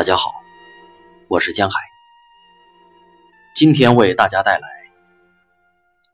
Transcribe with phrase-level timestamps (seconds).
[0.00, 0.32] 大家好，
[1.28, 1.78] 我是江海，
[3.54, 4.66] 今天为大家带来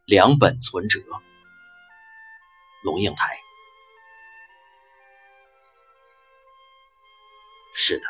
[0.06, 1.00] 两本存折。
[2.82, 3.38] 龙应台，
[7.77, 8.04] 是的，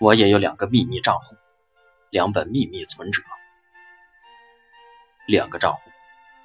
[0.00, 1.36] 我也有两个秘密账户，
[2.08, 3.22] 两本秘密存折，
[5.26, 5.90] 两个账户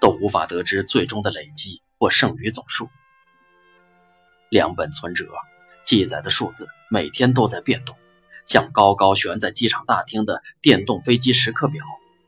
[0.02, 2.90] 都无法得知最终的累计或剩余总数，
[4.50, 5.26] 两本存折。
[5.86, 7.98] 记载的数字每天都在变动，
[8.50, 11.86] 像高高悬在机场大厅的电动飞机时刻表，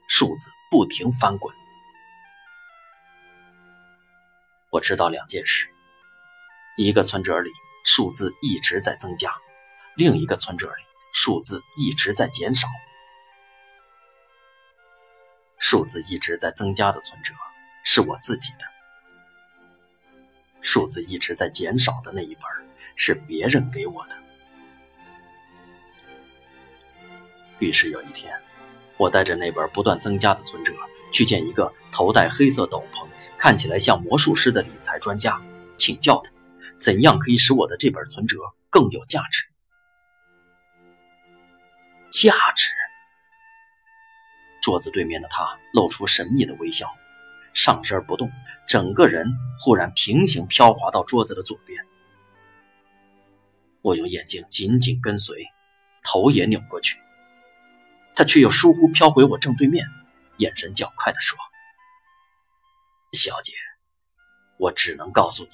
[0.07, 1.51] 数字不停翻滚。
[4.69, 5.67] 我知道两件事：
[6.77, 7.49] 一个存折里
[7.83, 9.33] 数字一直在增加，
[9.95, 12.67] 另一个存折里数字一直在减少。
[15.57, 17.33] 数字一直在增加的存折
[17.83, 18.65] 是我自己的，
[20.61, 22.43] 数字一直在减少的那一本。
[22.95, 24.20] 是别人给我的。
[27.61, 28.35] 于是有一天，
[28.97, 30.73] 我带着那本不断增加的存折，
[31.13, 35.39] 去见一个头戴黑色斗篷、看起来像魔术师的理财专家，
[35.77, 36.31] 请教他
[36.79, 38.39] 怎样可以使我的这本存折
[38.71, 39.45] 更有价值。
[42.09, 42.71] 价值。
[44.63, 46.87] 桌子对面的他露出神秘的微笑，
[47.53, 48.31] 上身不动，
[48.67, 49.27] 整个人
[49.59, 51.85] 忽然平行飘滑到桌子的左边。
[53.81, 55.45] 我用眼睛紧紧跟随，
[56.03, 56.99] 头也扭过去，
[58.21, 59.83] 他却又疏忽飘回我正对面，
[60.37, 61.39] 眼神较快地说
[63.13, 63.51] ：“小姐，
[64.59, 65.49] 我只能告诉你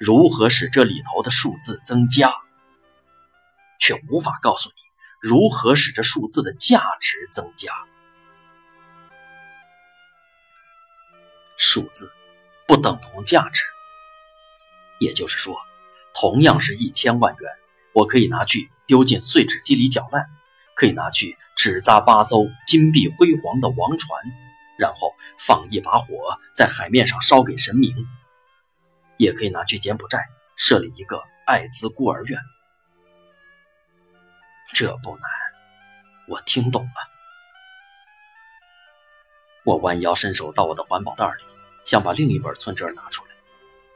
[0.00, 2.32] 如何使这里头的数字增加，
[3.78, 4.74] 却无法告诉你
[5.20, 7.70] 如何使这数字的价值增加。
[11.58, 12.10] 数字
[12.66, 13.62] 不等同价值，
[15.00, 15.54] 也就是说，
[16.14, 17.52] 同样是一千万元。”
[17.92, 20.30] 我可以拿去丢进碎纸机里搅烂，
[20.76, 24.22] 可以拿去纸扎八艘金碧辉煌的王船，
[24.78, 27.92] 然后放一把火在海面上烧给神明；
[29.16, 32.38] 也可以拿去柬埔寨设立一个艾滋孤儿院。
[34.74, 35.22] 这不难，
[36.28, 37.16] 我听懂了。
[39.64, 41.42] 我弯腰伸手到我的环保袋里，
[41.84, 43.30] 想把另一本存折拿出来，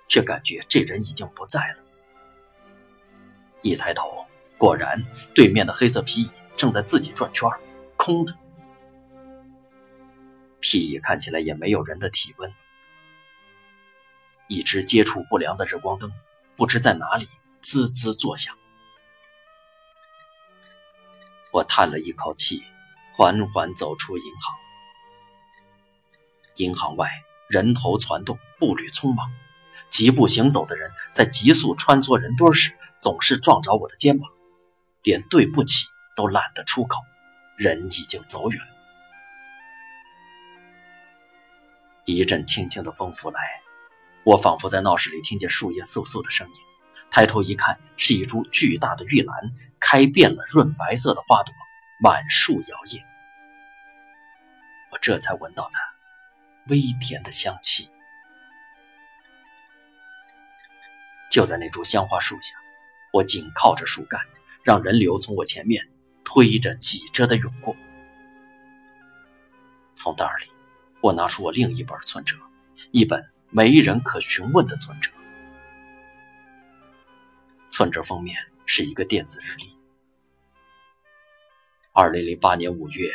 [0.09, 1.77] 却感觉这人已经不在了。
[3.63, 4.25] 一抬头，
[4.57, 5.05] 果然
[5.35, 7.49] 对面的黑色皮椅正在自己转圈，
[7.97, 8.37] 空的。
[10.61, 12.53] 皮椅看起来也没有人的体温。
[14.47, 16.13] 一只接触不良的日光灯，
[16.57, 17.27] 不知在哪里
[17.63, 18.55] 滋滋作响。
[21.51, 22.63] 我叹了一口气，
[23.17, 24.55] 缓缓走出银行。
[26.57, 27.09] 银行外
[27.49, 29.33] 人头攒动，步履匆忙。
[29.89, 34.31] 疾步行走的人在急速穿梭人堆时，总是撞着我的肩膀，
[35.03, 35.87] 连对不起
[36.21, 36.99] 都懒得出口。
[37.57, 38.61] 人已经走远。
[42.05, 43.41] 一阵轻轻的风拂来，
[44.23, 46.55] 我仿佛在闹市里听见树叶簌簌的声音。
[47.11, 49.35] 抬头一看，是一株巨大的玉兰，
[49.79, 51.55] 开遍了润白色的花朵，
[52.03, 53.03] 满树摇曳。
[54.93, 55.81] 我这才闻到它
[56.69, 57.89] 微甜的香气。
[61.31, 62.55] 就在那株香花树下，
[63.11, 64.21] 我紧靠着树干，
[64.63, 65.90] 让人流从我前面
[66.33, 67.77] 推着、挤着的涌过。
[69.97, 70.47] 从袋里，
[71.01, 72.37] 我拿出我另一本存折，
[72.93, 75.11] 一本没人可询问的存折。
[77.69, 79.77] 存折封面是一个电子日历。
[81.93, 83.11] 二零零八年五月，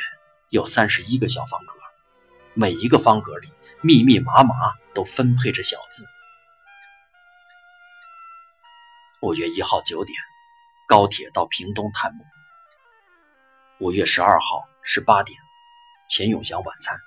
[0.50, 1.72] 有三十一个小方格，
[2.54, 3.48] 每一个方格里
[3.82, 4.54] 密密麻麻
[4.94, 6.06] 都分配着小字。
[9.22, 10.20] 五月一号九点，
[10.86, 12.26] 高铁到屏东探墓。
[13.78, 15.38] 五月十二号十八点，
[16.10, 16.98] 钱永祥晚餐。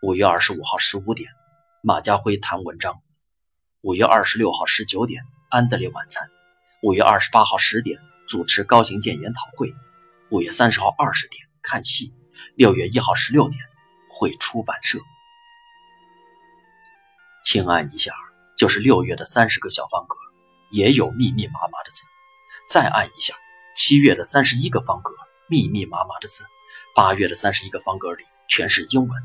[0.00, 1.28] 五月二十五号十五点，
[1.82, 3.02] 马家辉谈文章。
[3.80, 6.30] 五月二十六号十九点，安德烈晚餐。
[6.84, 7.98] 五月二十八号十点，
[8.28, 9.74] 主持高行健研讨会。
[10.30, 12.14] 五月三十号二十点，看戏。
[12.54, 13.60] 六月一号十六点，
[14.08, 15.00] 会出版社。
[17.44, 18.12] 轻按一下，
[18.56, 20.16] 就是六月的三十个小方格。
[20.70, 22.04] 也有密密麻麻的字，
[22.70, 23.34] 再按一下，
[23.74, 25.12] 七月的三十一个方格，
[25.48, 26.44] 密密麻麻的字；
[26.94, 29.22] 八月的三十一个方格里全是英文。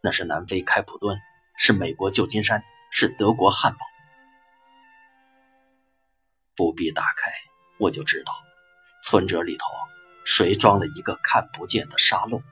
[0.00, 1.18] 那是南非开普敦，
[1.56, 3.78] 是美国旧金山，是德国汉堡。
[6.54, 7.32] 不必打开，
[7.78, 8.32] 我就知道，
[9.02, 9.64] 存折里头
[10.24, 12.42] 谁装了一个看不见的沙漏。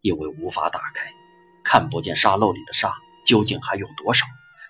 [0.00, 1.12] 因为无法打开，
[1.64, 2.94] 看不见沙漏里的沙
[3.26, 4.24] 究竟还有多少。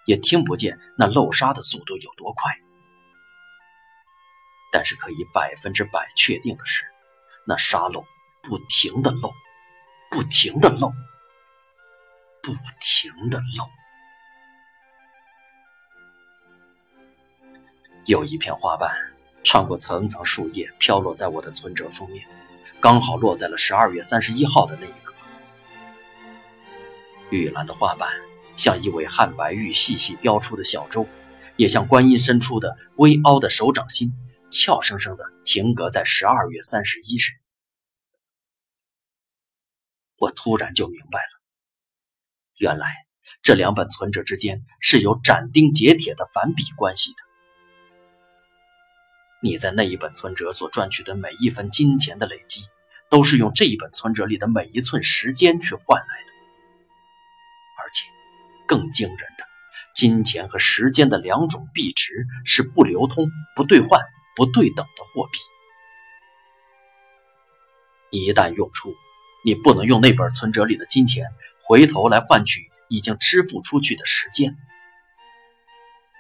[0.06, 2.59] 也听不见那漏沙的速度有多快。
[4.73, 6.85] 但是可以百分之百确定的是，
[7.45, 8.05] 那沙漏
[8.43, 9.33] 不停的漏，
[10.11, 10.93] 不停的漏，
[12.43, 13.69] 不停的漏。
[18.07, 18.91] 有一片花瓣
[19.45, 22.27] 穿过层层树叶，飘落在我的存折封面，
[22.81, 25.15] 刚好落在了十二月三十一号的那一刻。
[27.31, 28.11] 玉兰的花瓣
[28.57, 31.07] 像一尾汉白玉细细雕出的小舟，
[31.57, 34.13] 也像观音伸出的微凹的手掌心，
[34.50, 37.38] 俏生生的停格在十二月三十一日。
[40.17, 41.41] 我突然就明白了，
[42.58, 42.87] 原来
[43.43, 47.19] 这两本存折之间是有斩钉截铁的反比关系的。
[49.43, 52.67] 你在那一本存折所赚取的每一分金钱的累积，
[53.08, 56.32] 都是用这一本存折里的每一寸时间去换来的。
[57.79, 58.06] 而且，
[58.69, 59.44] 更惊人的，
[59.94, 63.99] 金钱和时间的两种币值是不流通、不兑换、
[64.37, 65.38] 不对等的货币。
[68.11, 68.94] 一旦用出，
[69.44, 71.27] 你不能用那本存折里的金钱
[71.62, 74.56] 回头来换取已经支付出去的时间。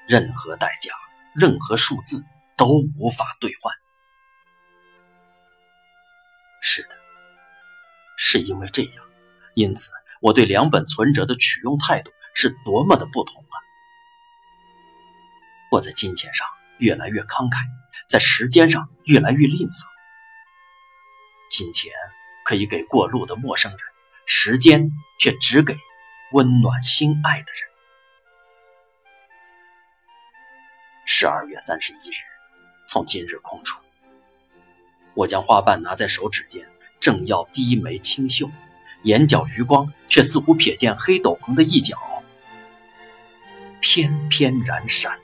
[0.08, 0.92] 任何代价，
[1.34, 2.24] 任何数字。
[2.60, 3.74] 都无法兑换。
[6.60, 6.88] 是的，
[8.18, 8.92] 是因为这样，
[9.54, 9.90] 因此
[10.20, 13.56] 我对两本存折的取用态度是多么的不同啊！
[15.72, 16.46] 我在金钱上
[16.80, 17.58] 越来越慷慨，
[18.08, 19.84] 在时间上越来越吝啬。
[21.50, 21.92] 金钱
[22.44, 23.80] 可以给过路的陌生人，
[24.26, 24.90] 时间
[25.20, 25.76] 却只给
[26.32, 27.70] 温暖心爱的人。
[31.06, 32.14] 十二月三十一日。
[32.88, 33.80] 从今日空出，
[35.14, 36.66] 我将花瓣拿在手指间，
[36.98, 38.50] 正要低眉轻嗅，
[39.04, 41.96] 眼角余光却似乎瞥见黑斗篷的一角，
[43.80, 45.19] 翩翩然闪。